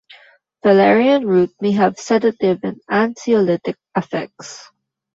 Valerian 0.63 1.27
root 1.27 1.51
may 1.61 1.73
have 1.73 1.99
sedative 1.99 2.59
and 2.63 2.81
anxiolytic 2.89 3.75
effects. 3.95 4.71